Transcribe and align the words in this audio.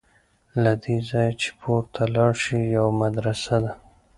له 0.63 0.71
دې 0.83 0.97
ځایه 1.09 1.33
چې 1.41 1.49
پورته 1.59 2.03
لاړ 2.15 2.31
شې 2.43 2.59
یوه 2.75 2.91
مدرسه 3.01 3.55
ده. 3.63 3.71